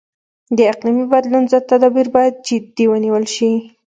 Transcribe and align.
د 0.57 0.59
اقلیمي 0.71 1.05
بدلون 1.13 1.43
ضد 1.51 1.63
تدابیر 1.71 2.07
باید 2.15 2.33
جدي 2.47 2.85
ونیول 2.87 3.25
شي. 3.35 3.51